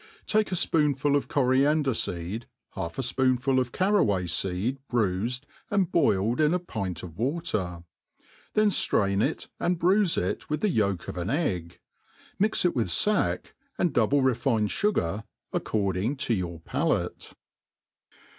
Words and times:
TAKE 0.25 0.51
a 0.51 0.55
fpoonful 0.55 1.15
of 1.15 1.27
coriander 1.27 1.93
feed, 1.93 2.47
halfa 2.71 3.01
fpoonful 3.03 3.59
of 3.59 3.71
cara* 3.71 4.03
way.feed 4.03 4.79
bruifed 4.91 5.43
and 5.69 5.91
boiled 5.91 6.41
in 6.41 6.55
a 6.55 6.59
pint 6.59 7.03
of 7.03 7.19
water 7.19 7.83
j 8.17 8.25
then 8.55 8.69
ftrain 8.69 9.19
jt» 9.19 9.49
arid 9.59 9.77
bruife 9.77 10.17
it 10.17 10.49
with 10.49 10.61
the 10.61 10.69
yolk 10.69 11.07
of 11.07 11.17
aacgg. 11.17 11.73
Mix 12.39 12.65
it 12.65 12.75
with 12.75 12.89
fack 12.89 13.53
and 13.77 13.93
<hduble*refined 13.93 14.69
fugar, 14.69 15.23
according 15.53 16.15
to 16.15 16.33
your 16.33 16.61
palate. 16.61 17.33